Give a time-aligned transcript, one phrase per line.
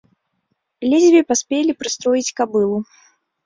[0.93, 2.85] Ледзьве паспелі прыстроіць кабылу.